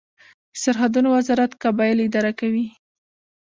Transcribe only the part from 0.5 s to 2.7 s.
د سرحدونو وزارت قبایل اداره کوي